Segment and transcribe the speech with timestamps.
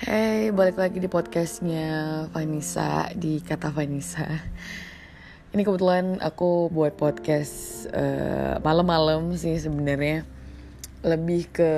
[0.00, 4.24] Hey, balik lagi di podcastnya Vanessa di kata Vanessa.
[5.52, 10.24] Ini kebetulan aku buat podcast uh, malam-malam sih sebenarnya.
[11.04, 11.72] Lebih ke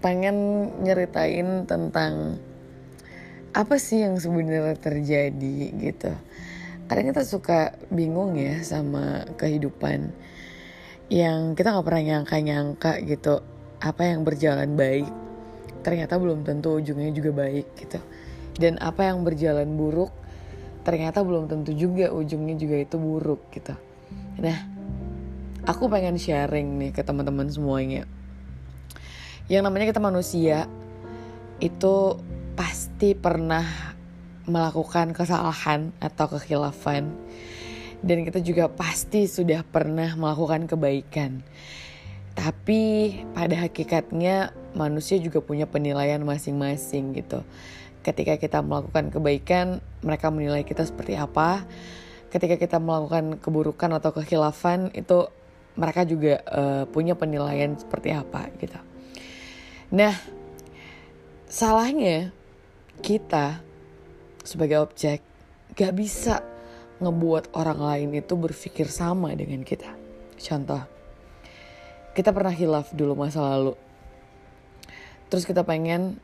[0.00, 2.40] pengen nyeritain tentang
[3.52, 6.16] apa sih yang sebenarnya terjadi gitu.
[6.88, 10.16] Kadang kita suka bingung ya sama kehidupan
[11.12, 13.44] yang kita nggak pernah nyangka-nyangka gitu
[13.84, 15.23] apa yang berjalan baik
[15.84, 18.00] ternyata belum tentu ujungnya juga baik gitu.
[18.56, 20.10] Dan apa yang berjalan buruk
[20.84, 23.76] ternyata belum tentu juga ujungnya juga itu buruk gitu.
[24.40, 24.58] Nah
[25.68, 28.08] aku pengen sharing nih ke teman-teman semuanya.
[29.46, 30.64] Yang namanya kita manusia
[31.60, 32.16] itu
[32.56, 33.94] pasti pernah
[34.48, 37.12] melakukan kesalahan atau kekhilafan.
[38.04, 41.40] Dan kita juga pasti sudah pernah melakukan kebaikan.
[42.36, 47.42] Tapi pada hakikatnya manusia juga punya penilaian masing-masing gitu.
[48.04, 51.64] Ketika kita melakukan kebaikan, mereka menilai kita seperti apa.
[52.28, 55.30] Ketika kita melakukan keburukan atau kekhilafan, itu
[55.74, 58.78] mereka juga uh, punya penilaian seperti apa gitu.
[59.94, 60.14] Nah,
[61.46, 62.34] salahnya
[63.02, 63.62] kita
[64.44, 65.24] sebagai objek
[65.74, 66.44] gak bisa
[67.02, 69.90] ngebuat orang lain itu berpikir sama dengan kita.
[70.38, 70.82] Contoh,
[72.14, 73.74] kita pernah hilaf dulu masa lalu
[75.34, 76.22] terus kita pengen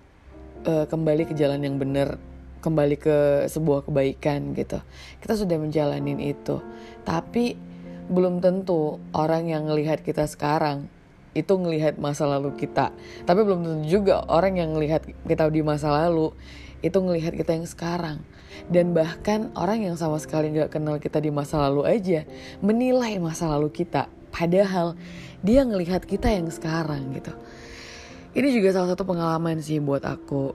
[0.70, 2.14] uh, kembali ke jalan yang benar
[2.62, 4.78] kembali ke sebuah kebaikan gitu.
[5.18, 6.62] Kita sudah menjalanin itu.
[7.02, 7.58] Tapi
[8.06, 10.86] belum tentu orang yang ngelihat kita sekarang
[11.34, 12.94] itu ngelihat masa lalu kita.
[13.26, 16.30] Tapi belum tentu juga orang yang ngelihat kita di masa lalu
[16.78, 18.22] itu ngelihat kita yang sekarang.
[18.70, 22.22] Dan bahkan orang yang sama sekali nggak kenal kita di masa lalu aja
[22.62, 24.06] menilai masa lalu kita.
[24.30, 24.94] Padahal
[25.42, 27.34] dia ngelihat kita yang sekarang gitu
[28.30, 30.54] ini juga salah satu pengalaman sih buat aku.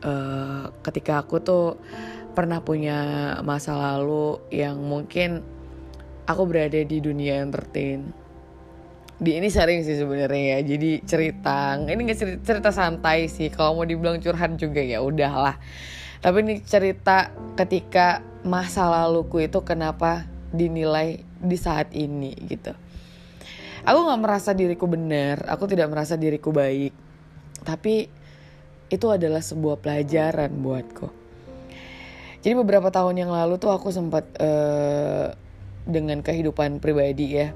[0.00, 1.76] Uh, ketika aku tuh
[2.32, 5.44] pernah punya masa lalu yang mungkin
[6.24, 8.08] aku berada di dunia entertain.
[9.20, 11.76] Di ini sering sih sebenarnya ya jadi cerita.
[11.76, 15.60] Ini nggak cerita, cerita santai sih kalau mau dibilang curhat juga ya udahlah.
[16.24, 17.28] Tapi ini cerita
[17.60, 20.24] ketika masa laluku itu kenapa
[20.56, 22.72] dinilai di saat ini gitu.
[23.84, 27.09] Aku nggak merasa diriku benar aku tidak merasa diriku baik
[27.62, 28.08] tapi
[28.90, 31.08] itu adalah sebuah pelajaran buatku.
[32.40, 35.36] Jadi beberapa tahun yang lalu tuh aku sempat uh,
[35.84, 37.52] dengan kehidupan pribadi ya.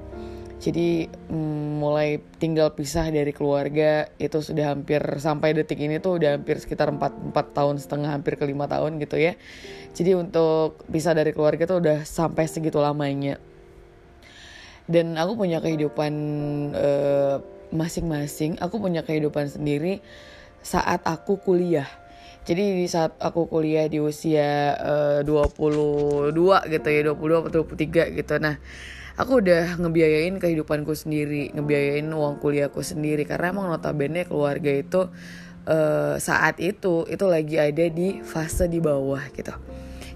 [0.55, 6.39] Jadi mm, mulai tinggal pisah dari keluarga itu sudah hampir sampai detik ini tuh udah
[6.39, 9.33] hampir sekitar 4, 4 tahun setengah hampir ke 5 tahun gitu ya.
[9.91, 13.41] Jadi untuk pisah dari keluarga tuh udah sampai segitu lamanya.
[14.85, 16.13] Dan aku punya kehidupan
[16.77, 17.35] eh,
[17.75, 20.01] masing-masing aku punya kehidupan sendiri
[20.65, 21.85] saat aku kuliah.
[22.45, 26.33] Jadi di saat aku kuliah di usia uh, 22
[26.69, 28.33] gitu ya 22 atau 23 gitu.
[28.41, 28.57] Nah
[29.17, 33.25] aku udah ngebiayain kehidupanku sendiri ngebiayain uang kuliahku sendiri.
[33.25, 35.09] Karena emang notabene keluarga itu
[35.69, 39.53] uh, saat itu itu lagi ada di fase di bawah gitu.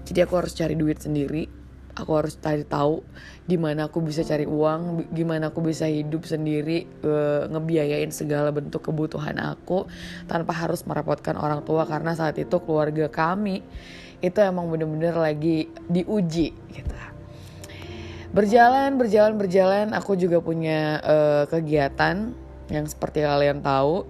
[0.06, 1.59] Jadi aku harus cari duit sendiri
[2.00, 3.04] aku harus cari tahu
[3.44, 7.12] di mana aku bisa cari uang, gimana aku bisa hidup sendiri, e,
[7.50, 9.84] ngebiayain segala bentuk kebutuhan aku
[10.30, 13.60] tanpa harus merepotkan orang tua karena saat itu keluarga kami
[14.20, 16.94] itu emang bener-bener lagi diuji gitu.
[18.30, 21.16] Berjalan, berjalan, berjalan, aku juga punya e,
[21.50, 22.30] kegiatan
[22.70, 24.06] yang seperti kalian tahu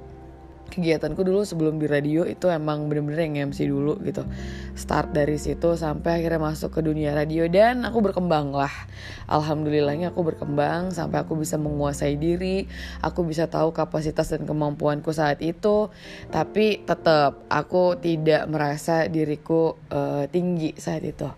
[0.70, 4.22] kegiatanku dulu sebelum di radio itu emang bener-bener yang MC dulu gitu
[4.80, 7.44] start dari situ sampai akhirnya masuk ke dunia radio.
[7.52, 8.72] Dan aku berkembang lah.
[9.28, 12.64] Alhamdulillahnya aku berkembang sampai aku bisa menguasai diri.
[13.04, 15.92] Aku bisa tahu kapasitas dan kemampuanku saat itu.
[16.32, 21.28] Tapi tetap aku tidak merasa diriku uh, tinggi saat itu.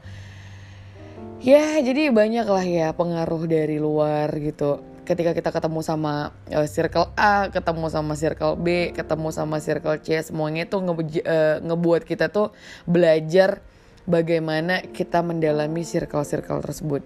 [1.43, 7.11] Ya jadi banyak lah ya pengaruh dari luar gitu ketika kita ketemu sama uh, circle
[7.19, 12.03] A, ketemu sama circle B, ketemu sama circle C, semuanya itu nge uh, eh, ngebuat
[12.07, 12.55] kita tuh
[12.87, 13.63] belajar
[14.07, 17.03] bagaimana kita mendalami circle-circle tersebut.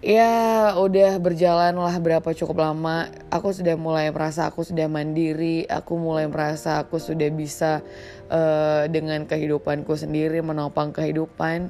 [0.00, 6.00] Ya udah berjalan lah berapa cukup lama Aku sudah mulai merasa aku sudah mandiri Aku
[6.00, 7.84] mulai merasa aku sudah bisa
[8.32, 11.68] uh, Dengan kehidupanku sendiri Menopang kehidupan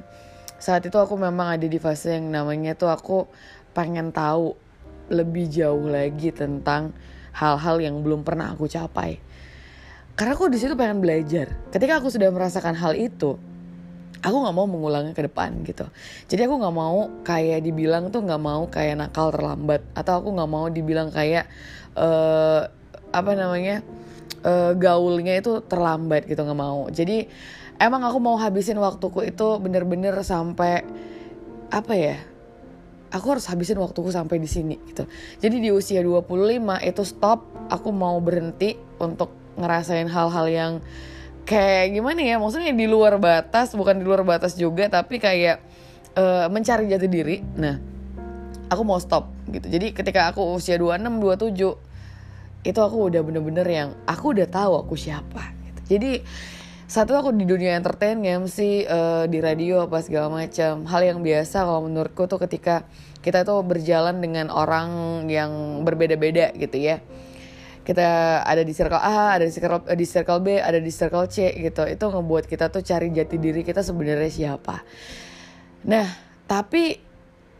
[0.63, 3.27] Saat itu aku memang ada di fase yang namanya tuh aku
[3.75, 4.55] pengen tahu
[5.11, 6.95] lebih jauh lagi tentang
[7.35, 9.19] hal-hal yang belum pernah aku capai.
[10.15, 11.51] Karena aku di situ pengen belajar.
[11.71, 13.35] Ketika aku sudah merasakan hal itu,
[14.23, 15.87] aku nggak mau mengulangnya ke depan gitu.
[16.31, 20.51] Jadi aku nggak mau kayak dibilang tuh nggak mau kayak nakal terlambat atau aku nggak
[20.51, 21.47] mau dibilang kayak
[21.95, 22.67] uh,
[23.11, 23.83] apa namanya
[24.45, 27.27] uh, gaulnya itu terlambat gitu nggak mau jadi
[27.77, 30.85] emang aku mau habisin waktuku itu bener-bener sampai
[31.71, 32.17] apa ya
[33.11, 35.05] aku harus habisin waktuku sampai di sini gitu.
[35.43, 36.31] Jadi di usia 25
[36.87, 40.73] itu stop aku mau berhenti untuk ngerasain hal-hal yang
[41.43, 45.59] kayak gimana ya maksudnya di luar batas bukan di luar batas juga tapi kayak
[46.15, 47.43] uh, mencari jati diri.
[47.59, 47.75] Nah
[48.71, 49.67] aku mau stop gitu.
[49.67, 51.19] Jadi ketika aku usia 26
[51.51, 51.91] 27
[52.61, 55.97] itu aku udah bener-bener yang aku udah tahu aku siapa gitu.
[55.97, 56.21] jadi
[56.91, 61.63] satu aku di dunia entertain MC uh, di radio apa segala macam hal yang biasa
[61.63, 62.83] kalau menurutku tuh ketika
[63.23, 66.99] kita tuh berjalan dengan orang yang berbeda-beda gitu ya
[67.87, 71.49] kita ada di circle A, ada di circle di circle B, ada di circle C
[71.49, 71.81] gitu.
[71.89, 74.85] Itu ngebuat kita tuh cari jati diri kita sebenarnya siapa.
[75.89, 76.05] Nah,
[76.45, 77.01] tapi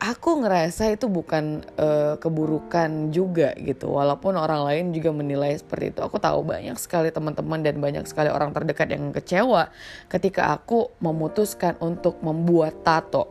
[0.01, 3.94] aku ngerasa itu bukan uh, keburukan juga gitu.
[3.94, 6.01] Walaupun orang lain juga menilai seperti itu.
[6.01, 9.69] Aku tahu banyak sekali teman-teman dan banyak sekali orang terdekat yang kecewa
[10.09, 13.30] ketika aku memutuskan untuk membuat tato.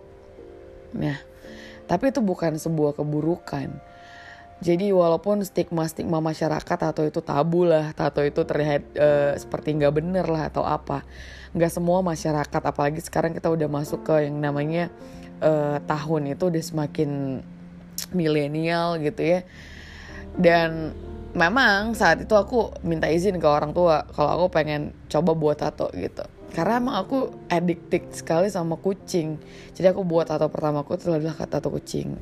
[0.95, 1.19] Nah
[1.91, 3.91] tapi itu bukan sebuah keburukan.
[4.61, 10.29] Jadi walaupun stigma-stigma masyarakat tato itu tabu lah, tato itu terlihat uh, seperti nggak bener
[10.29, 11.03] lah atau apa.
[11.57, 14.93] Nggak semua masyarakat, apalagi sekarang kita udah masuk ke yang namanya
[15.41, 17.11] uh, tahun itu udah semakin
[18.13, 19.41] milenial gitu ya.
[20.39, 20.95] Dan
[21.35, 25.91] memang saat itu aku minta izin ke orang tua kalau aku pengen coba buat tato
[25.97, 26.23] gitu.
[26.51, 29.39] Karena emang aku addicted sekali sama kucing.
[29.75, 32.19] Jadi aku buat tato pertamaku itu adalah tato kucing.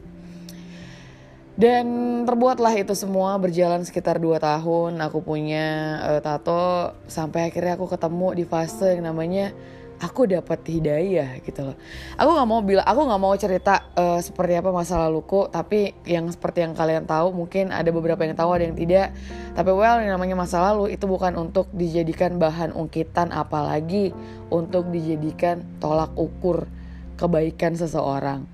[1.59, 1.87] Dan
[2.23, 8.29] terbuatlah itu semua berjalan sekitar 2 tahun aku punya uh, tato sampai akhirnya aku ketemu
[8.38, 9.50] di fase yang namanya
[9.99, 11.77] aku dapat hidayah gitu loh.
[12.15, 16.31] Aku nggak mau bilang, aku nggak mau cerita uh, seperti apa masa laluku, tapi yang
[16.31, 19.15] seperti yang kalian tahu mungkin ada beberapa yang tahu ada yang tidak.
[19.59, 24.15] Tapi well yang namanya masa lalu itu bukan untuk dijadikan bahan ungkitan apalagi
[24.49, 26.71] untuk dijadikan tolak ukur
[27.19, 28.47] kebaikan seseorang.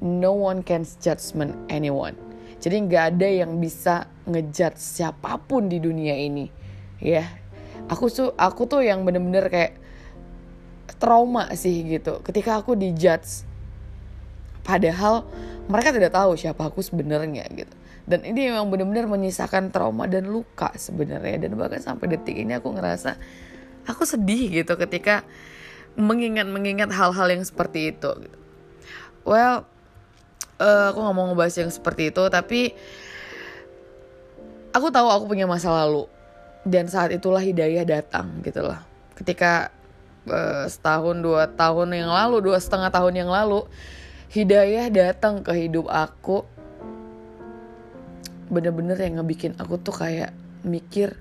[0.00, 2.16] No one can judgment anyone.
[2.58, 6.50] Jadi nggak ada yang bisa ngejudge siapa pun di dunia ini,
[6.98, 7.22] ya.
[7.86, 9.78] Aku tuh aku tuh yang bener-bener kayak
[10.96, 12.24] trauma sih gitu.
[12.24, 13.44] Ketika aku dijudge
[14.64, 15.28] padahal
[15.68, 17.74] mereka tidak tahu siapa aku sebenarnya gitu.
[18.08, 21.44] Dan ini memang benar-benar menyisakan trauma dan luka sebenarnya.
[21.44, 23.20] Dan bahkan sampai detik ini aku ngerasa
[23.84, 25.28] aku sedih gitu ketika
[26.00, 28.32] mengingat-mengingat hal-hal yang seperti itu.
[29.28, 29.68] Well
[30.56, 32.72] uh, aku nggak mau ngebahas yang seperti itu tapi
[34.72, 36.08] aku tahu aku punya masa lalu.
[36.68, 38.76] Dan saat itulah hidayah datang gitu loh.
[39.16, 39.72] Ketika
[40.28, 43.64] uh, setahun dua tahun yang lalu dua setengah tahun yang lalu
[44.28, 46.44] hidayah datang ke hidup aku
[48.48, 50.32] bener-bener yang ngebikin aku tuh kayak
[50.64, 51.16] mikir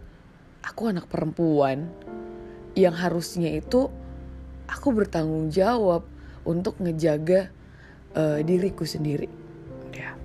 [0.63, 1.88] aku anak perempuan
[2.75, 3.89] yang harusnya itu
[4.68, 6.04] aku bertanggung jawab
[6.44, 7.51] untuk ngejaga
[8.15, 9.27] uh, diriku sendiri.
[9.92, 10.15] Ya.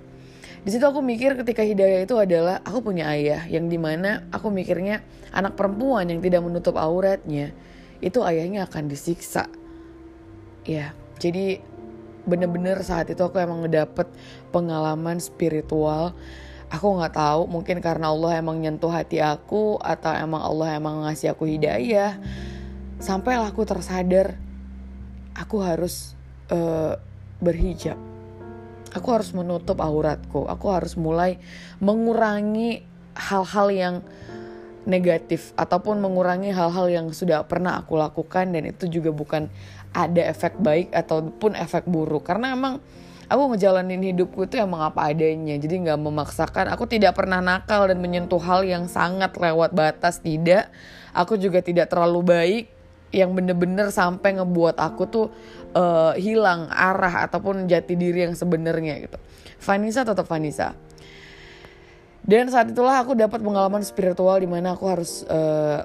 [0.63, 4.51] Di situ aku mikir ketika hidayah itu adalah aku punya ayah yang di mana aku
[4.53, 5.03] mikirnya
[5.35, 7.51] anak perempuan yang tidak menutup auratnya
[8.03, 9.47] itu ayahnya akan disiksa.
[10.67, 11.63] Ya jadi
[12.27, 14.11] bener-bener saat itu aku emang ngedapet
[14.51, 16.19] pengalaman spiritual.
[16.73, 21.37] Aku nggak tahu mungkin karena Allah emang nyentuh hati aku atau emang Allah emang ngasih
[21.37, 22.19] aku hidayah.
[22.99, 24.41] Sampailah aku tersadar
[25.37, 26.17] aku harus
[26.51, 26.97] uh,
[27.39, 27.99] berhijab.
[28.93, 30.49] Aku harus menutup auratku.
[30.49, 31.41] Aku harus mulai
[31.81, 32.85] mengurangi
[33.17, 33.95] hal-hal yang
[34.83, 39.47] negatif ataupun mengurangi hal-hal yang sudah pernah aku lakukan dan itu juga bukan
[39.95, 42.27] ada efek baik ataupun efek buruk.
[42.27, 42.83] Karena emang
[43.31, 45.55] aku ngejalanin hidupku itu emang apa adanya.
[45.55, 46.73] Jadi nggak memaksakan.
[46.75, 50.19] Aku tidak pernah nakal dan menyentuh hal yang sangat lewat batas.
[50.19, 50.67] Tidak.
[51.15, 52.65] Aku juga tidak terlalu baik.
[53.13, 55.27] Yang bener-bener sampai ngebuat aku tuh
[55.77, 59.21] uh, hilang arah ataupun jati diri yang sebenarnya gitu.
[59.63, 60.73] Vanessa tetap Vanessa
[62.23, 65.83] dan saat itulah aku dapat pengalaman spiritual di mana aku harus uh,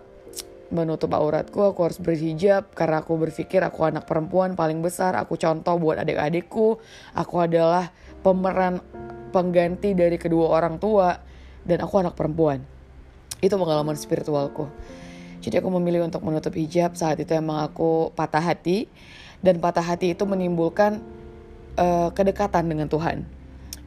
[0.69, 5.79] menutup auratku, aku harus berhijab karena aku berpikir aku anak perempuan paling besar, aku contoh
[5.79, 6.77] buat adik-adikku,
[7.15, 7.89] aku adalah
[8.21, 8.83] pemeran
[9.31, 11.15] pengganti dari kedua orang tua
[11.63, 12.61] dan aku anak perempuan.
[13.39, 14.67] Itu pengalaman spiritualku.
[15.39, 18.89] Jadi aku memilih untuk menutup hijab saat itu emang aku patah hati
[19.39, 20.99] dan patah hati itu menimbulkan
[21.77, 23.23] uh, kedekatan dengan Tuhan.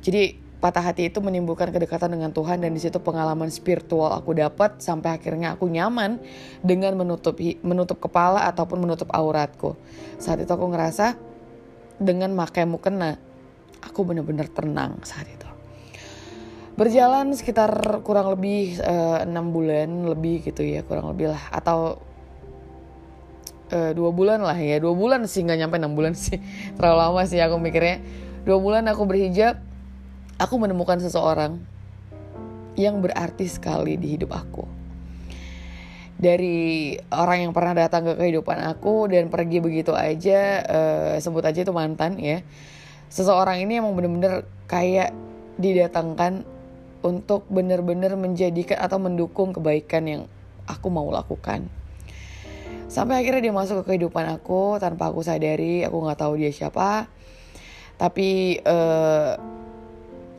[0.01, 4.79] Jadi patah hati itu menimbulkan kedekatan dengan Tuhan dan di situ pengalaman spiritual aku dapat
[4.79, 6.21] sampai akhirnya aku nyaman
[6.61, 9.75] dengan menutup menutup kepala ataupun menutup auratku.
[10.21, 11.17] Saat itu aku ngerasa
[11.97, 13.17] dengan makai mukena
[13.81, 15.49] aku benar-benar tenang saat itu.
[16.79, 22.01] berjalan sekitar kurang lebih eh, enam uh, bulan lebih gitu ya kurang lebih lah atau
[23.69, 26.41] uh, dua bulan lah ya dua bulan sih nggak nyampe enam bulan sih
[26.81, 28.01] terlalu lama sih aku mikirnya
[28.49, 29.61] dua bulan aku berhijab
[30.41, 31.61] aku menemukan seseorang
[32.81, 34.65] yang berarti sekali di hidup aku
[36.17, 41.65] dari orang yang pernah datang ke kehidupan aku dan pergi begitu aja uh, sebut aja
[41.65, 42.41] itu mantan ya
[43.13, 45.13] seseorang ini emang bener-bener kayak
[45.61, 46.47] didatangkan
[47.01, 50.23] untuk benar-benar menjadikan atau mendukung kebaikan yang
[50.69, 51.67] aku mau lakukan.
[52.91, 57.07] Sampai akhirnya dia masuk ke kehidupan aku tanpa aku sadari, aku nggak tahu dia siapa.
[57.97, 59.39] Tapi uh,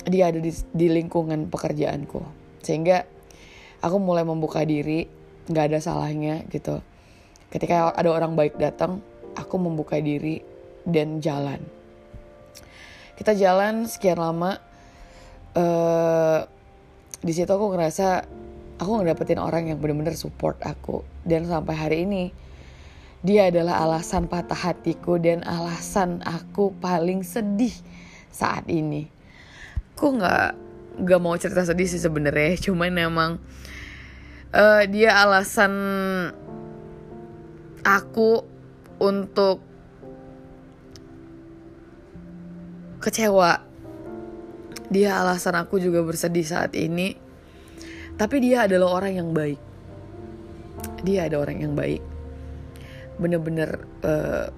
[0.08, 2.22] dia ada di, di lingkungan pekerjaanku,
[2.66, 3.06] sehingga
[3.82, 5.06] aku mulai membuka diri,
[5.50, 6.82] nggak ada salahnya gitu.
[7.52, 9.04] Ketika ada orang baik datang,
[9.36, 10.40] aku membuka diri
[10.88, 11.62] dan jalan.
[13.20, 14.58] Kita jalan sekian lama,
[15.54, 16.40] uh,
[17.22, 18.26] di situ aku ngerasa
[18.82, 22.34] aku ngedapetin orang yang bener-bener support aku dan sampai hari ini
[23.22, 27.74] dia adalah alasan patah hatiku dan alasan aku paling sedih
[28.34, 29.06] saat ini.
[29.96, 30.48] Aku nggak
[31.02, 33.32] nggak mau cerita sedih sih sebenarnya, cuman emang
[34.54, 35.74] uh, dia alasan
[37.82, 38.46] aku
[39.02, 39.64] untuk
[43.02, 43.72] kecewa
[44.92, 47.16] dia alasan aku juga bersedih saat ini.
[48.20, 49.58] Tapi dia adalah orang yang baik.
[51.08, 52.04] Dia ada orang yang baik.
[53.16, 54.52] Bener-bener uh,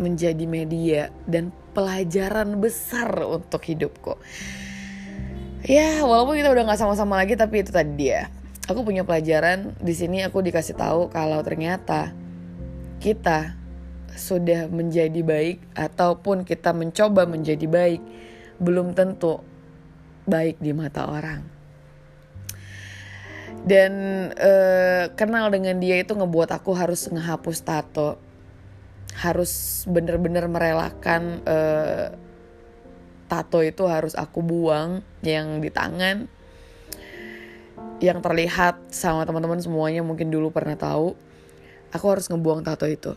[0.00, 4.14] menjadi media dan pelajaran besar untuk hidupku.
[5.64, 8.30] Ya, walaupun kita udah nggak sama-sama lagi, tapi itu tadi dia.
[8.70, 10.24] Aku punya pelajaran di sini.
[10.24, 12.14] Aku dikasih tahu kalau ternyata
[13.02, 13.58] kita
[14.14, 18.00] sudah menjadi baik ataupun kita mencoba menjadi baik
[18.62, 19.42] belum tentu
[20.24, 21.42] baik di mata orang.
[23.64, 23.92] Dan
[24.36, 28.20] uh, kenal dengan dia itu ngebuat aku harus ngehapus tato,
[29.14, 32.14] harus bener-bener merelakan uh,
[33.30, 36.26] tato itu harus aku buang yang di tangan,
[38.02, 41.14] yang terlihat sama teman-teman semuanya mungkin dulu pernah tahu.
[41.94, 43.14] Aku harus ngebuang tato itu.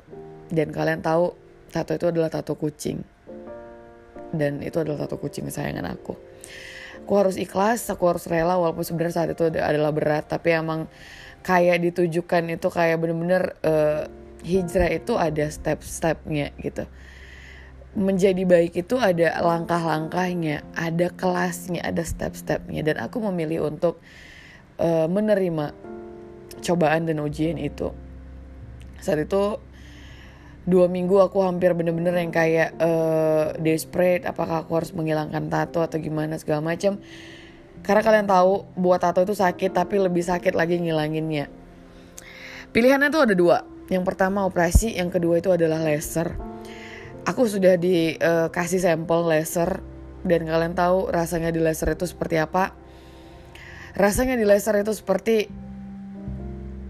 [0.53, 1.33] Dan kalian tahu
[1.73, 3.17] tato itu adalah tato kucing
[4.35, 6.17] dan itu adalah satu kucing kesayangan aku
[7.03, 10.91] aku harus ikhlas aku harus rela walaupun sebenarnya saat itu adalah berat tapi emang
[11.45, 14.03] kayak ditujukan itu kayak bener-bener uh,
[14.47, 16.87] hijrah itu ada step-stepnya gitu.
[17.97, 23.99] Menjadi baik itu ada langkah-langkahnya, ada kelasnya, ada step-stepnya, dan aku memilih untuk
[24.79, 25.75] uh, menerima
[26.63, 27.91] cobaan dan ujian itu.
[29.03, 29.59] Saat itu
[30.67, 35.95] dua minggu aku hampir bener-bener yang kayak uh, desperate apakah aku harus menghilangkan tato atau
[35.95, 36.99] gimana segala macam
[37.87, 41.47] karena kalian tahu buat tato itu sakit tapi lebih sakit lagi ngilanginnya.
[42.75, 46.35] Pilihannya tuh ada dua yang pertama operasi yang kedua itu adalah laser
[47.27, 49.83] aku sudah dikasih uh, sampel laser
[50.27, 52.75] dan kalian tahu rasanya di laser itu seperti apa
[53.97, 55.67] rasanya di laser itu seperti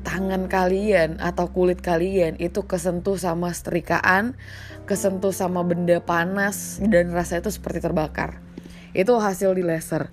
[0.07, 4.39] tangan kalian atau kulit kalian itu kesentuh sama setrikaan,
[4.87, 8.39] kesentuh sama benda panas dan rasa itu seperti terbakar.
[8.95, 10.07] Itu hasil di laser.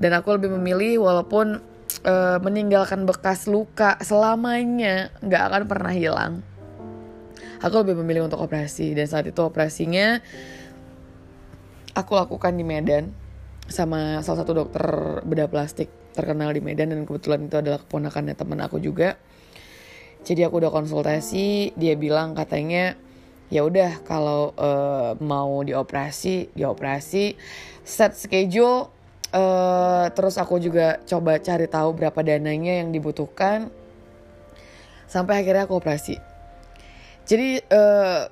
[0.00, 1.60] Dan aku lebih memilih walaupun
[2.04, 6.32] e, meninggalkan bekas luka selamanya nggak akan pernah hilang.
[7.60, 10.24] Aku lebih memilih untuk operasi dan saat itu operasinya
[11.92, 13.12] aku lakukan di Medan
[13.68, 14.84] sama salah satu dokter
[15.22, 19.20] bedah plastik terkenal di Medan dan kebetulan itu adalah keponakannya teman aku juga.
[20.20, 22.92] Jadi aku udah konsultasi, dia bilang katanya
[23.48, 27.34] ya udah kalau uh, mau dioperasi, dioperasi,
[27.82, 28.92] set schedule
[29.34, 33.70] uh, terus aku juga coba cari tahu berapa dananya yang dibutuhkan
[35.10, 36.22] sampai akhirnya aku operasi.
[37.26, 38.30] Jadi uh,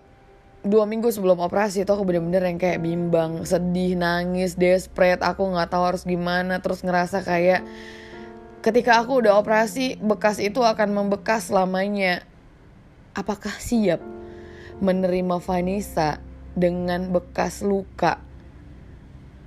[0.62, 5.70] dua minggu sebelum operasi itu aku bener-bener yang kayak bimbang, sedih, nangis, desperate, aku nggak
[5.70, 7.62] tahu harus gimana, terus ngerasa kayak
[8.62, 12.26] ketika aku udah operasi bekas itu akan membekas selamanya.
[13.14, 13.98] Apakah siap
[14.78, 16.22] menerima Vanessa
[16.54, 18.27] dengan bekas luka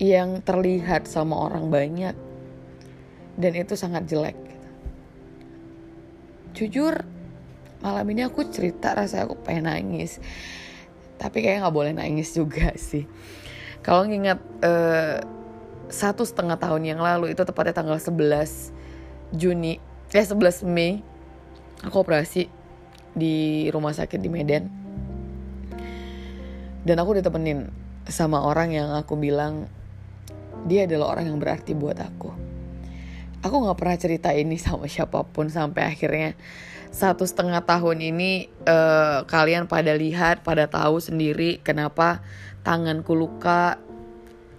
[0.02, 2.18] yang terlihat sama orang banyak
[3.38, 4.34] dan itu sangat jelek?
[6.58, 7.06] Jujur
[7.86, 10.18] malam ini aku cerita rasanya aku pengen nangis.
[11.22, 13.06] Tapi kayak nggak boleh nangis juga sih.
[13.86, 15.22] Kalau ngingat uh,
[15.94, 19.78] satu setengah tahun yang lalu itu tepatnya tanggal 11 Juni
[20.12, 21.00] eh 11 Mei
[21.86, 22.50] aku operasi
[23.14, 24.66] di rumah sakit di Medan.
[26.82, 27.70] Dan aku ditemenin
[28.10, 29.70] sama orang yang aku bilang
[30.66, 32.30] dia adalah orang yang berarti buat aku.
[33.42, 36.38] Aku nggak pernah cerita ini sama siapa pun sampai akhirnya
[36.92, 42.20] satu setengah tahun ini uh, kalian pada lihat pada tahu sendiri kenapa
[42.68, 43.80] tanganku luka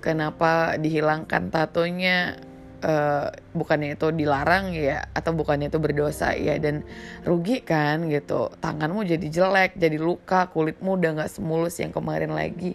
[0.00, 2.40] kenapa dihilangkan tatonya
[2.82, 6.82] uh, bukannya itu dilarang ya atau bukannya itu berdosa ya dan
[7.22, 8.50] rugi kan gitu.
[8.58, 12.74] Tanganmu jadi jelek jadi luka kulitmu udah nggak semulus yang kemarin lagi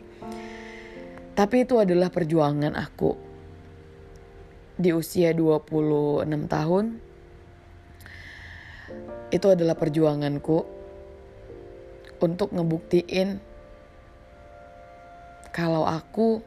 [1.38, 3.14] tapi itu adalah perjuangan aku
[4.74, 6.86] di usia 26 tahun
[9.30, 10.58] itu adalah perjuanganku
[12.18, 13.38] untuk ngebuktiin
[15.54, 16.42] kalau aku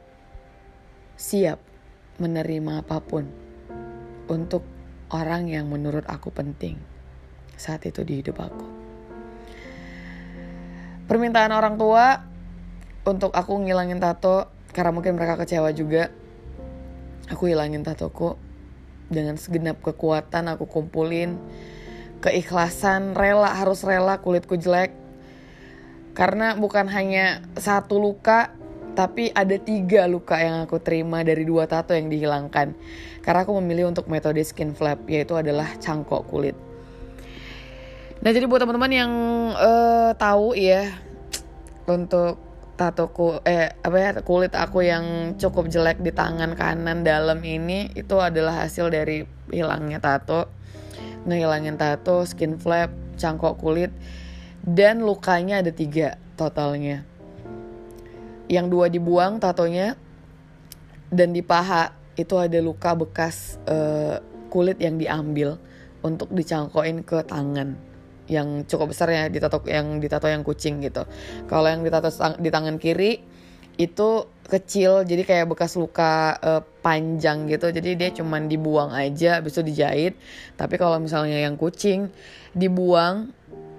[1.15, 1.63] siap
[2.19, 3.31] menerima apa pun
[4.27, 4.67] untuk
[5.15, 6.79] orang yang menurut aku penting
[7.59, 8.67] saat itu di hidup aku.
[11.11, 12.23] Permintaan orang tua
[13.03, 16.11] untuk aku ngilangin tato karena mungkin mereka kecewa juga.
[17.31, 18.35] Aku hilangin tatoku
[19.11, 21.39] dengan segenap kekuatan aku kumpulin
[22.23, 24.95] keikhlasan rela harus rela kulitku jelek
[26.15, 28.55] karena bukan hanya satu luka
[28.93, 32.75] tapi ada tiga luka yang aku terima dari dua tato yang dihilangkan.
[33.23, 36.59] Karena aku memilih untuk metode skin flap, yaitu adalah cangkok kulit.
[38.21, 39.13] Nah jadi buat teman-teman yang
[39.55, 40.91] uh, tahu ya
[41.87, 42.50] untuk
[42.81, 48.17] tatoku eh apa ya kulit aku yang cukup jelek di tangan kanan dalam ini itu
[48.17, 50.49] adalah hasil dari hilangnya tato.
[51.29, 52.89] Ngehilangin tato skin flap
[53.21, 53.93] cangkok kulit
[54.65, 57.05] dan lukanya ada tiga totalnya.
[58.49, 60.01] Yang dua dibuang tatonya
[61.13, 65.61] dan di paha itu ada luka bekas uh, kulit yang diambil
[66.01, 67.90] untuk dicangkoin ke tangan
[68.31, 71.03] yang cukup besar ya ditato yang ditato yang kucing gitu.
[71.51, 72.09] Kalau yang ditato
[72.39, 73.19] di tangan kiri
[73.75, 74.09] itu
[74.47, 79.63] kecil jadi kayak bekas luka uh, panjang gitu jadi dia cuman dibuang aja habis itu
[79.63, 80.19] dijahit
[80.59, 82.11] tapi kalau misalnya yang kucing
[82.53, 83.31] dibuang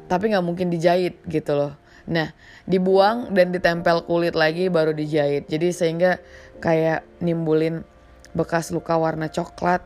[0.07, 1.73] tapi nggak mungkin dijahit gitu loh
[2.09, 2.33] Nah,
[2.65, 5.45] dibuang dan ditempel kulit lagi baru dijahit.
[5.45, 6.17] Jadi sehingga
[6.63, 7.85] kayak nimbulin
[8.33, 9.83] bekas luka warna coklat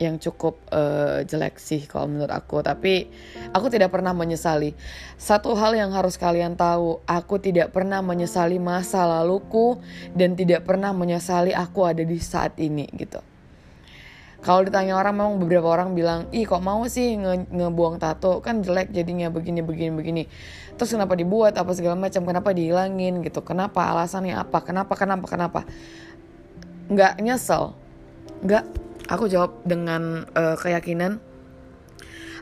[0.00, 2.64] yang cukup uh, jelek sih kalau menurut aku.
[2.64, 3.06] Tapi
[3.52, 4.72] aku tidak pernah menyesali.
[5.20, 9.76] Satu hal yang harus kalian tahu, aku tidak pernah menyesali masa laluku
[10.16, 13.20] dan tidak pernah menyesali aku ada di saat ini gitu.
[14.40, 18.40] Kalau ditanya orang memang beberapa orang bilang ih kok mau sih nge ngebuang tato?
[18.40, 20.22] Kan jelek jadinya begini begini begini.
[20.80, 21.60] Terus kenapa dibuat?
[21.60, 22.24] Apa segala macam?
[22.24, 23.44] Kenapa dihilangin gitu?
[23.44, 23.92] Kenapa?
[23.92, 24.64] Alasannya apa?
[24.64, 24.96] Kenapa?
[24.96, 25.28] Kenapa?
[25.28, 25.60] Kenapa?
[26.88, 27.76] Nggak nyesel.
[28.40, 28.64] Nggak
[29.10, 31.18] aku jawab dengan uh, keyakinan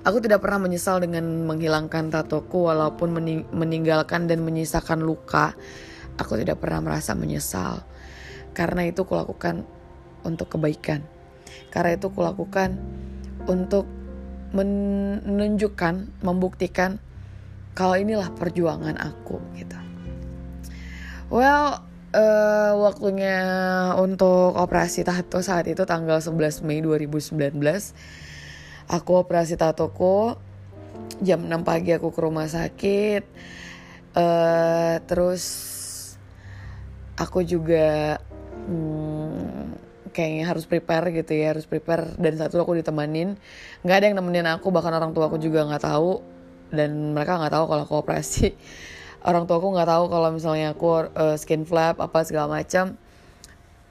[0.06, 5.58] Aku tidak pernah menyesal dengan menghilangkan tatoku walaupun mening meninggalkan dan menyisakan luka.
[6.18, 7.82] Aku tidak pernah merasa menyesal
[8.54, 9.66] karena itu kulakukan
[10.22, 11.02] untuk kebaikan.
[11.70, 12.78] Karena itu kulakukan
[13.46, 13.86] untuk
[14.54, 16.98] menunjukkan, membuktikan
[17.74, 19.78] kalau inilah perjuangan aku gitu.
[21.28, 23.38] Well, uh, waktunya
[23.98, 27.36] untuk operasi tato saat itu tanggal 11 Mei 2019.
[28.88, 30.36] Aku operasi tatoku
[31.20, 33.24] jam 6 pagi aku ke rumah sakit.
[34.16, 35.44] Uh, terus
[37.20, 38.16] aku juga
[38.66, 39.76] hmm,
[40.10, 43.38] kayaknya harus prepare gitu ya harus prepare dan satu aku ditemanin
[43.86, 46.24] nggak ada yang nemenin aku bahkan orang tua aku juga nggak tahu
[46.74, 48.56] dan mereka nggak tahu kalau aku operasi
[49.26, 52.94] orang tua aku nggak tahu kalau misalnya aku uh, skin flap apa segala macam.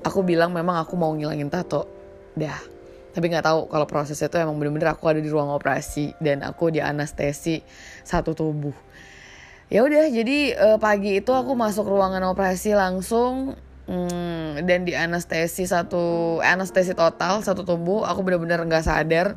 [0.05, 1.89] Aku bilang memang aku mau ngilangin tato.
[2.37, 2.59] Dah.
[3.17, 6.69] Tapi nggak tahu kalau proses itu emang bener-bener aku ada di ruang operasi dan aku
[6.69, 7.65] di anestesi
[8.05, 8.77] satu tubuh.
[9.67, 13.57] Ya udah jadi uh, pagi itu aku masuk ruangan operasi langsung
[13.89, 18.05] hmm, dan di anestesi satu anestesi total satu tubuh.
[18.05, 19.33] Aku benar-benar nggak sadar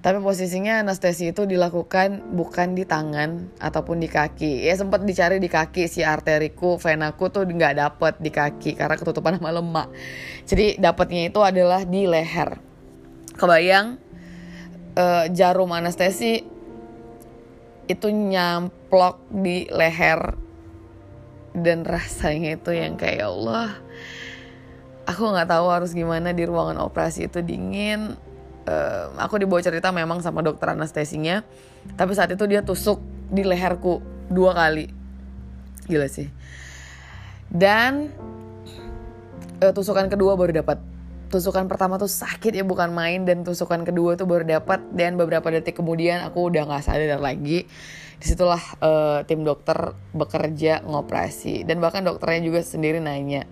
[0.00, 4.64] tapi posisinya anestesi itu dilakukan bukan di tangan ataupun di kaki.
[4.64, 9.36] Ya sempat dicari di kaki si arteriku venaku tuh nggak dapet di kaki karena ketutupan
[9.36, 9.92] sama lemak.
[10.48, 12.56] Jadi dapatnya itu adalah di leher.
[13.36, 14.00] Kebayang
[14.96, 16.48] uh, jarum anestesi
[17.84, 20.32] itu nyamplok di leher
[21.52, 23.74] dan rasanya itu yang kayak ya Allah
[25.10, 28.14] aku nggak tahu harus gimana di ruangan operasi itu dingin
[28.70, 31.42] uh, aku dibawa cerita memang sama dokter anestesinya.
[31.98, 33.98] Tapi saat itu dia tusuk di leherku
[34.30, 34.86] dua kali.
[35.90, 36.30] Gila sih.
[37.50, 38.14] Dan
[39.58, 40.78] uh, tusukan kedua baru dapat.
[41.30, 43.26] Tusukan pertama tuh sakit ya bukan main.
[43.26, 44.86] Dan tusukan kedua tuh baru dapat.
[44.94, 47.66] Dan beberapa detik kemudian aku udah nggak sadar lagi.
[48.22, 51.66] Di situlah uh, tim dokter bekerja ngoperasi.
[51.66, 53.50] Dan bahkan dokternya juga sendiri nanya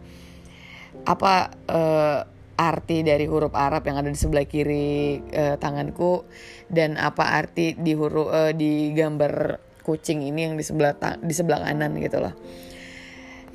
[1.07, 2.21] apa uh,
[2.59, 6.27] arti dari huruf Arab yang ada di sebelah kiri uh, tanganku?
[6.67, 11.65] Dan apa arti di huruf uh, di gambar kucing ini yang di sebelah di sebelah
[11.65, 12.35] kanan gitu loh?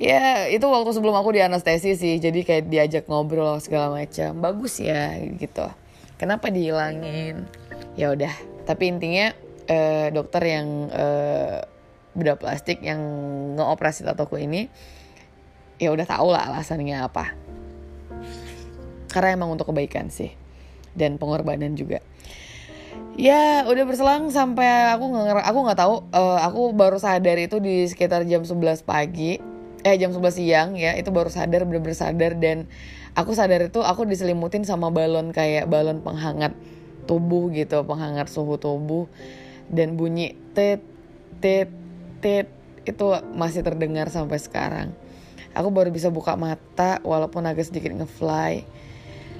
[0.00, 2.16] Ya itu waktu sebelum aku di anestesi sih.
[2.18, 4.40] Jadi kayak diajak ngobrol segala macam.
[4.40, 5.68] Bagus ya gitu.
[6.16, 7.46] Kenapa dihilangin?
[7.94, 8.32] Ya udah.
[8.64, 9.30] Tapi intinya
[9.68, 11.62] uh, dokter yang uh,
[12.14, 13.02] bedah plastik yang
[13.58, 14.70] ngeoperasi tatoku ini
[15.82, 17.34] ya udah tau lah alasannya apa
[19.14, 20.34] karena emang untuk kebaikan sih.
[20.98, 22.02] Dan pengorbanan juga.
[23.14, 27.86] Ya udah berselang sampai aku nggak aku nggak tahu uh, aku baru sadar itu di
[27.86, 29.38] sekitar jam 11 pagi.
[29.86, 32.34] Eh jam 11 siang ya itu baru sadar bener-bener sadar.
[32.34, 32.66] Dan
[33.14, 36.58] aku sadar itu aku diselimutin sama balon kayak balon penghangat
[37.06, 39.06] tubuh gitu penghangat suhu tubuh.
[39.70, 40.82] Dan bunyi tet
[41.38, 41.70] tet
[42.18, 42.50] tet
[42.82, 43.06] itu
[43.38, 44.90] masih terdengar sampai sekarang.
[45.54, 48.66] Aku baru bisa buka mata walaupun agak sedikit ngefly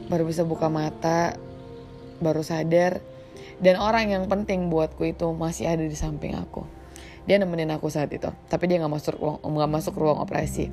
[0.08, 1.36] baru bisa buka mata
[2.20, 3.00] baru sadar.
[3.62, 6.66] Dan orang yang penting buatku itu masih ada di samping aku.
[7.24, 10.68] Dia nemenin aku saat itu tapi dia nggak masuk ruang nggak masuk ruang operasi.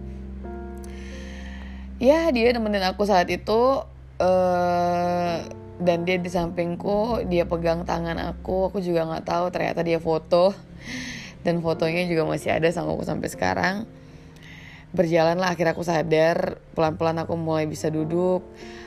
[2.01, 3.85] Ya dia nemenin aku saat itu
[4.19, 5.35] uh,
[5.81, 10.51] dan dia di sampingku dia pegang tangan aku aku juga nggak tahu ternyata dia foto.
[11.41, 13.75] Dan fotonya juga masih ada sama aku sampai sekarang
[14.91, 18.43] berjalanlah akhirnya aku sadar pelan-pelan aku mulai bisa duduk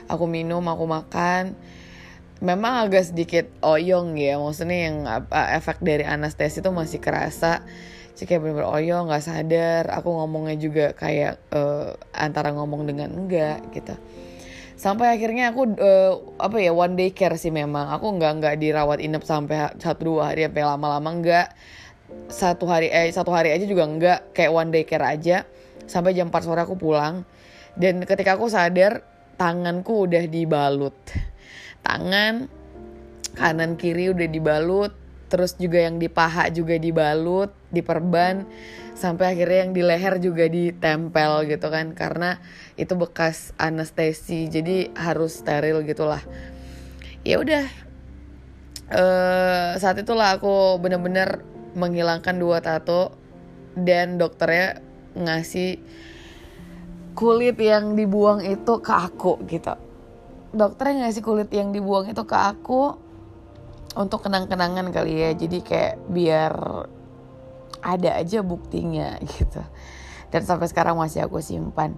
[0.09, 1.57] aku minum aku makan.
[2.43, 4.97] Memang agak sedikit oyong ya maksudnya yang
[5.31, 7.63] efek dari anestesi itu masih kerasa.
[8.15, 9.83] Sih kayak bener-bener oyong nggak sadar.
[9.95, 13.95] Aku ngomongnya juga kayak uh, antara ngomong dengan enggak gitu.
[14.75, 17.87] Sampai akhirnya aku uh, apa ya one day care sih memang.
[17.95, 21.47] Aku nggak nggak dirawat inap sampai satu dua hari sampai lama-lama enggak
[22.29, 25.47] satu hari eh satu hari aja juga enggak kayak one day care aja
[25.85, 27.25] sampai jam 4 sore aku pulang.
[27.75, 29.03] Dan ketika aku sadar
[29.35, 30.95] tanganku udah dibalut.
[31.85, 32.49] Tangan
[33.35, 34.93] kanan kiri udah dibalut
[35.27, 38.47] terus juga yang di paha juga dibalut diperban
[38.95, 42.39] sampai akhirnya yang di leher juga ditempel gitu kan karena
[42.79, 46.23] itu bekas anestesi jadi harus steril gitulah.
[47.27, 47.65] Ya udah
[48.93, 51.43] uh, saat itulah aku bener-bener
[51.75, 53.11] menghilangkan dua tato
[53.75, 54.79] dan dokternya
[55.15, 55.79] ngasih
[57.15, 59.73] kulit yang dibuang itu ke aku gitu.
[60.51, 62.99] Dokternya ngasih kulit yang dibuang itu ke aku?
[63.95, 65.31] Untuk kenang-kenangan kali ya.
[65.31, 66.53] Jadi kayak biar
[67.79, 69.63] ada aja buktinya gitu.
[70.29, 71.95] Dan sampai sekarang masih aku simpan.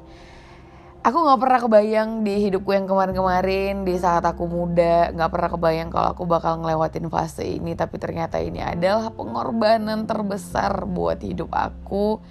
[1.01, 5.89] Aku nggak pernah kebayang di hidupku yang kemarin-kemarin di saat aku muda nggak pernah kebayang
[5.89, 7.73] kalau aku bakal ngelewatin fase ini.
[7.73, 12.21] Tapi ternyata ini adalah pengorbanan terbesar buat hidup aku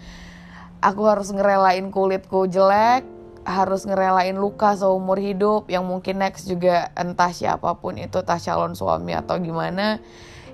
[0.87, 3.03] aku harus ngerelain kulitku jelek
[3.47, 8.75] harus ngerelain luka seumur hidup yang mungkin next juga entah siapa pun itu entah calon
[8.75, 10.03] suami atau gimana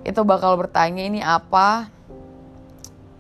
[0.03, 1.87] itu bakal bertanya ini apa?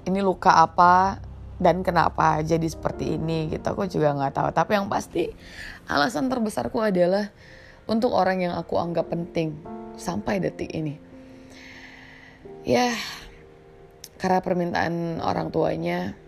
[0.02, 1.22] Ini luka apa?
[1.62, 3.46] Dan kenapa jadi seperti ini?
[3.54, 4.48] Gitu aku juga nggak tahu.
[4.50, 5.30] Tapi yang pasti
[5.86, 7.30] alasan terbesarku adalah
[7.86, 9.54] untuk orang yang aku anggap penting
[9.94, 10.98] sampai detik ini.
[12.66, 12.90] Ya
[14.18, 16.18] karena permintaan orang tuanya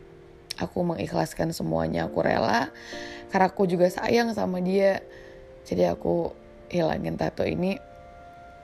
[0.58, 2.70] aku mengikhlaskan semuanya aku rela.
[3.30, 5.02] Karena aku juga sayang sama dia.
[5.66, 6.30] Jadi aku
[6.70, 7.78] hilangin tato ini.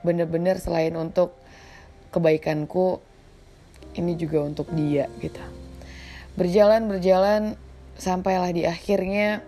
[0.06, 1.34] Bener-bener selain untuk
[2.14, 3.02] kebaikanku
[3.98, 5.42] ini juga untuk dia gitu.
[6.38, 7.58] Berjalan berjalan
[7.98, 9.42] sampailah di akhirnya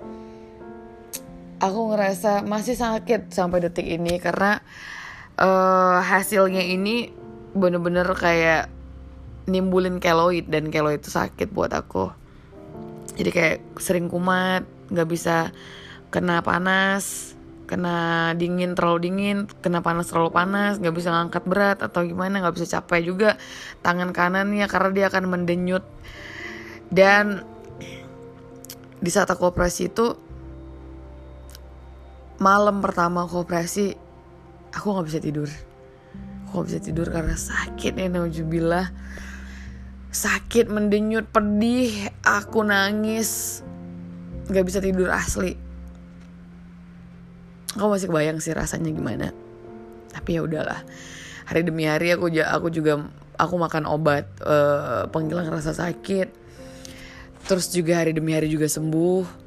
[1.62, 4.18] aku ngerasa masih sakit sampai detik ini.
[4.18, 4.59] Karena
[5.38, 7.14] uh, hasilnya ini
[7.55, 8.66] bener-bener kayak
[9.46, 12.21] nimbulin keloid dan keloid itu sakit buat aku
[13.16, 15.53] jadi kayak sering kumat nggak bisa
[16.12, 17.33] kena panas
[17.72, 22.61] kena dingin terlalu dingin kena panas terlalu panas nggak bisa ngangkat berat atau gimana nggak
[22.61, 23.40] bisa capek juga
[23.81, 25.81] tangan kanannya karena dia akan mendenyut.
[26.92, 27.40] Dan
[29.01, 30.12] di saat aku operasi itu
[32.44, 33.96] malam pertama aku operasi
[34.77, 35.48] aku nggak bisa tidur.
[36.44, 38.92] Aku nggak bisa tidur karena sakit ya naujubillah
[40.12, 43.64] sakit mendenyut pedih aku nangis.
[44.53, 45.57] Nggak bisa tidur asli.
[47.72, 49.33] Aku masih kebayang sih rasanya gimana.
[50.12, 50.85] Tapi ya udahlah.
[51.48, 53.09] Hari demi hari aku aku juga
[53.40, 56.29] aku makan obat uh, penghilang rasa sakit.
[57.48, 59.40] Terus juga hari demi hari juga sembuh.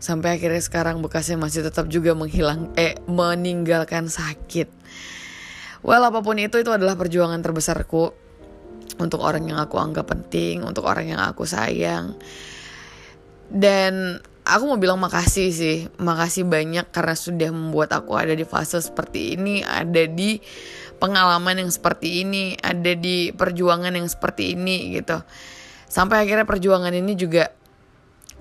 [0.00, 4.70] Sampai akhirnya sekarang bekasnya masih tetap juga menghilang eh meninggalkan sakit.
[5.82, 8.29] Well apa pun itu itu adalah perjuangan terbesarku
[8.98, 12.16] untuk orang yang aku anggap penting, untuk orang yang aku sayang.
[13.50, 15.78] Dan aku mau bilang makasih sih.
[15.98, 20.40] Makasih banyak karena sudah membuat aku ada di fase seperti ini ada di
[21.00, 25.18] pengalaman yang seperti ini ada di perjuangan yang seperti ini gitu.
[25.90, 27.50] Sampai akhirnya perjuangan ini juga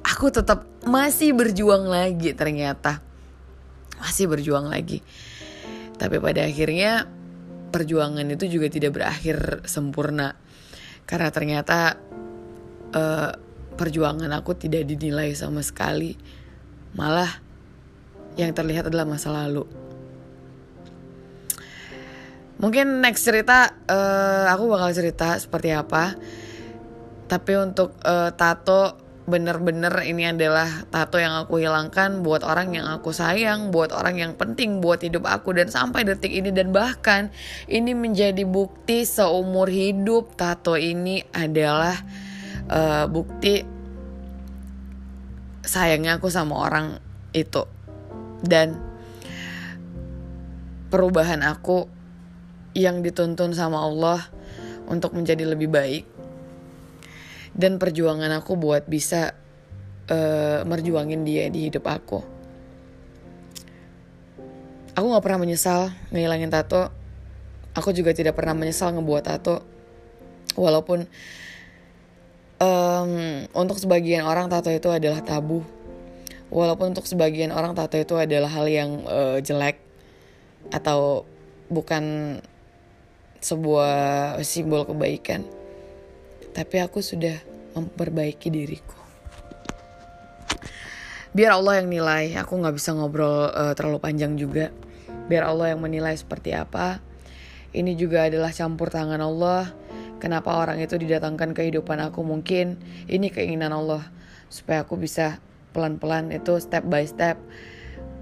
[0.06, 3.02] aku tetap masih berjuang lagi ternyata.
[4.00, 5.02] Masih berjuang lagi.
[6.00, 7.19] Tapi pada akhirnya
[7.70, 10.36] perjuangan itu juga tidak berakhir sempurna
[11.10, 11.98] karena ternyata
[12.94, 13.32] uh,
[13.74, 16.14] perjuangan aku tidak dinilai sama sekali.
[16.94, 17.32] Malah
[18.38, 19.66] yang terlihat adalah masa lalu.
[22.60, 26.14] Mungkin next cerita uh, aku bakal cerita seperti apa.
[27.26, 33.14] Tapi untuk uh, tato bener-bener ini adalah tato yang aku hilangkan buat orang yang aku
[33.14, 35.54] sayang, buat orang yang penting buat hidup aku.
[35.54, 37.30] Dan sampai detik ini dan bahkan
[37.70, 41.94] ini menjadi bukti seumur hidup tato ini adalah
[42.74, 43.62] uh, bukti
[45.62, 46.98] sayangnya aku sama orang
[47.38, 47.64] itu.
[48.42, 48.82] Dan
[50.90, 51.86] perubahan aku
[52.74, 54.26] yang dituntun sama Allah
[54.90, 56.09] untuk menjadi lebih baik
[57.60, 59.36] dan perjuangan aku buat bisa
[60.08, 62.24] uh, merjuangin dia di hidup aku.
[64.96, 66.88] Aku gak pernah menyesal ngilangin tato.
[67.76, 69.64] Aku juga tidak pernah menyesal ngebuat tato.
[70.56, 71.08] Walaupun
[72.60, 73.12] um,
[73.56, 75.64] untuk sebagian orang tato itu adalah tabu
[76.50, 79.80] walaupun untuk sebagian orang tato itu adalah hal yang uh, jelek
[80.74, 81.24] atau
[81.70, 82.38] bukan
[83.40, 85.46] sebuah simbol kebaikan
[86.52, 87.40] tapi aku sudah
[87.74, 89.00] memperbaiki diriku.
[91.30, 92.34] Biar Allah yang nilai.
[92.42, 94.74] Aku nggak bisa ngobrol uh, terlalu panjang juga.
[95.30, 96.98] Biar Allah yang menilai seperti apa.
[97.70, 99.70] Ini juga adalah campur tangan Allah.
[100.18, 102.82] Kenapa orang itu didatangkan kehidupan aku mungkin?
[103.06, 104.10] Ini keinginan Allah.
[104.50, 105.38] Supaya aku bisa
[105.70, 107.38] pelan-pelan itu step by step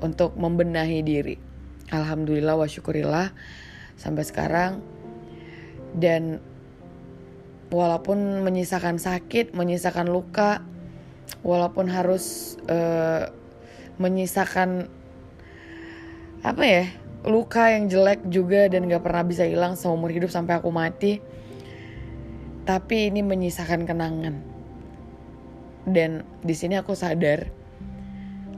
[0.03, 1.39] untuk membenahi diri.
[1.87, 3.31] Alhamdulillah wa syukurillah
[3.95, 4.83] sampai sekarang.
[5.95, 6.43] Dan
[7.69, 10.63] walaupun menyisakan sakit, menyisakan luka,
[11.43, 13.27] walaupun harus uh,
[13.97, 14.87] menyisakan
[16.45, 16.85] apa ya
[17.27, 21.19] luka yang jelek juga dan gak pernah bisa hilang seumur hidup sampai aku mati
[22.67, 24.35] tapi ini menyisakan kenangan.
[25.87, 27.47] Dan di sini aku sadar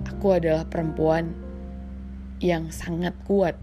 [0.09, 1.29] aku adalah perempuan
[2.41, 3.53] yang sangat kuat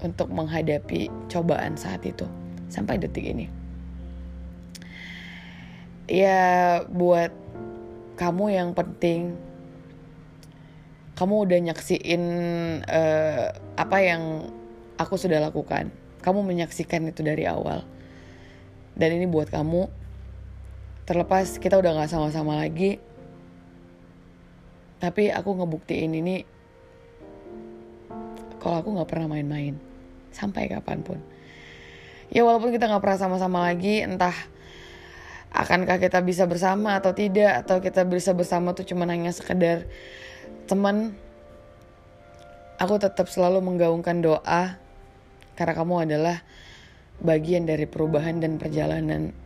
[0.00, 2.24] untuk menghadapi cobaan saat itu
[2.72, 3.59] sampai detik ini.
[6.10, 7.30] Ya buat
[8.18, 9.38] kamu yang penting
[11.14, 12.22] kamu udah nyaksiin
[12.82, 14.50] uh, apa yang
[14.98, 15.92] aku sudah lakukan.
[16.24, 17.84] Kamu menyaksikan itu dari awal.
[18.96, 19.86] Dan ini buat kamu.
[21.06, 22.98] Terlepas kita udah gak sama-sama lagi
[25.00, 26.44] tapi aku ngebuktiin ini
[28.60, 29.80] kalau aku gak pernah main-main.
[30.30, 31.18] Sampai kapan pun.
[32.28, 34.36] Ya walaupun kita gak pernah sama-sama lagi entah
[35.50, 39.90] akankah kita bisa bersama atau tidak atau kita bisa bersama tuh cuma hanya sekedar
[40.70, 41.14] teman
[42.78, 44.78] aku tetap selalu menggaungkan doa
[45.58, 46.40] karena kamu adalah
[47.20, 49.36] bagian dari perubahan dan perjalanan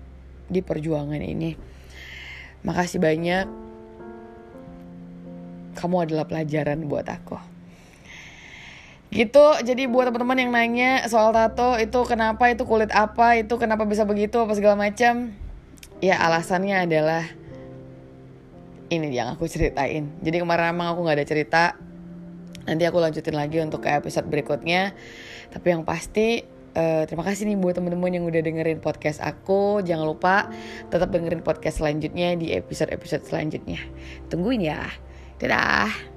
[0.47, 1.59] di perjuangan ini.
[2.63, 3.47] Makasih banyak.
[5.75, 7.37] Kamu adalah pelajaran buat aku.
[9.11, 13.87] Gitu, jadi buat teman-teman yang nanya soal tato itu kenapa itu kulit apa, itu kenapa
[13.87, 15.35] bisa begitu apa segala macam.
[16.03, 17.25] Ya alasannya adalah
[18.91, 20.11] ini yang aku ceritain.
[20.21, 21.65] Jadi kemarin emang aku nggak ada cerita.
[22.65, 24.97] Nanti aku lanjutin lagi untuk ke episode berikutnya.
[25.53, 29.79] Tapi yang pasti Uh, terima kasih nih buat temen-temen yang udah dengerin podcast aku.
[29.87, 30.51] Jangan lupa
[30.91, 33.79] tetap dengerin podcast selanjutnya di episode-episode selanjutnya.
[34.27, 34.83] Tungguin ya.
[35.39, 36.14] Dadah.